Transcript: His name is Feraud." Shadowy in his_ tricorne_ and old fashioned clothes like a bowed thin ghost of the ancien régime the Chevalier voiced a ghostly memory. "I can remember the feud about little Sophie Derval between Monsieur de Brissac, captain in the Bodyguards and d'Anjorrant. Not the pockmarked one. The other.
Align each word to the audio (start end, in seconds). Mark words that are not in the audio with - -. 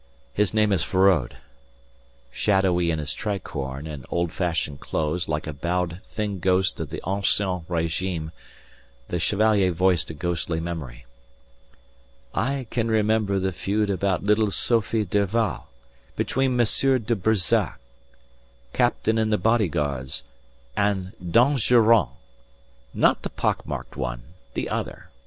His 0.33 0.51
name 0.51 0.71
is 0.71 0.83
Feraud." 0.83 1.35
Shadowy 2.31 2.89
in 2.89 2.97
his_ 2.97 3.15
tricorne_ 3.15 3.87
and 3.87 4.03
old 4.09 4.33
fashioned 4.33 4.79
clothes 4.79 5.29
like 5.29 5.45
a 5.45 5.53
bowed 5.53 6.01
thin 6.07 6.39
ghost 6.39 6.79
of 6.79 6.89
the 6.89 7.03
ancien 7.07 7.67
régime 7.69 8.31
the 9.09 9.19
Chevalier 9.19 9.71
voiced 9.71 10.09
a 10.09 10.15
ghostly 10.15 10.59
memory. 10.59 11.05
"I 12.33 12.65
can 12.71 12.89
remember 12.89 13.37
the 13.37 13.51
feud 13.53 13.91
about 13.91 14.23
little 14.23 14.49
Sophie 14.49 15.05
Derval 15.05 15.67
between 16.15 16.55
Monsieur 16.57 16.97
de 16.97 17.15
Brissac, 17.15 17.77
captain 18.73 19.19
in 19.19 19.29
the 19.29 19.37
Bodyguards 19.37 20.23
and 20.75 21.13
d'Anjorrant. 21.23 22.09
Not 22.95 23.21
the 23.21 23.29
pockmarked 23.29 23.95
one. 23.95 24.23
The 24.55 24.67
other. 24.67 25.11